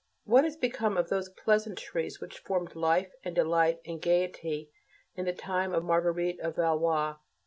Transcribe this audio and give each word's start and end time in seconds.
What 0.23 0.45
has 0.45 0.57
become 0.57 0.97
of 0.97 1.09
those 1.09 1.29
pleasantries 1.29 2.19
which 2.19 2.39
formed 2.39 2.75
"life" 2.75 3.11
and 3.23 3.35
"delight" 3.35 3.81
and 3.85 4.01
"gaiety" 4.01 4.71
in 5.15 5.25
the 5.25 5.31
time 5.31 5.75
of 5.75 5.83
Marguerite 5.83 6.39
of 6.39 6.55
Valois? 6.55 7.17